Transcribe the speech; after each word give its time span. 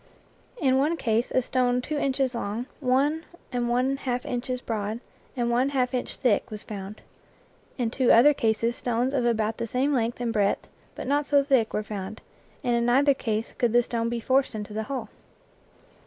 In 0.59 0.79
one 0.79 0.97
case 0.97 1.29
a 1.29 1.43
stone 1.43 1.79
two 1.79 1.95
inches 1.97 2.33
long, 2.33 2.65
one 2.79 3.23
and 3.51 3.69
one 3.69 3.97
half 3.97 4.25
inches 4.25 4.59
broad, 4.59 4.99
and 5.37 5.51
one 5.51 5.69
half 5.69 5.93
inch 5.93 6.15
thick 6.15 6.49
was 6.49 6.63
found. 6.63 7.01
In 7.77 7.91
two 7.91 8.11
other 8.11 8.33
cases 8.33 8.75
stones 8.75 9.13
of 9.13 9.27
about 9.27 9.57
the 9.57 9.67
same 9.67 9.93
length 9.93 10.19
and 10.19 10.33
breadth 10.33 10.67
but 10.95 11.05
not 11.05 11.27
so 11.27 11.43
thick 11.43 11.71
were 11.71 11.83
found, 11.83 12.19
and 12.63 12.75
in 12.75 12.83
neither 12.85 13.13
case 13.13 13.53
could 13.59 13.73
the 13.73 13.83
stone 13.83 14.09
be 14.09 14.19
forced 14.19 14.55
into 14.55 14.73
the 14.73 14.85
hole. 14.89 15.09